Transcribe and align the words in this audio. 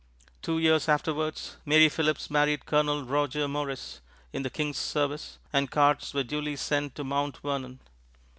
Two 0.41 0.57
years 0.57 0.89
afterwards 0.89 1.57
Mary 1.63 1.87
Philipse 1.87 2.31
married 2.31 2.65
Colonel 2.65 3.03
Roger 3.05 3.47
Morris, 3.47 4.01
in 4.33 4.41
the 4.41 4.49
king's 4.49 4.77
service, 4.79 5.37
and 5.53 5.69
cards 5.69 6.11
were 6.15 6.23
duly 6.23 6.55
sent 6.55 6.95
to 6.95 7.03
Mount 7.03 7.37
Vernon. 7.37 7.79